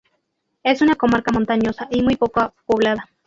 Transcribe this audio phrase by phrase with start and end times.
[0.63, 3.07] Es una comarca montañosa y muy poco poblada.